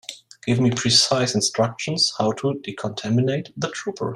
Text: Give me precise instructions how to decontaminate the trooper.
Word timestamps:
Give 0.47 0.59
me 0.59 0.71
precise 0.71 1.35
instructions 1.35 2.11
how 2.17 2.31
to 2.31 2.55
decontaminate 2.65 3.53
the 3.55 3.69
trooper. 3.69 4.09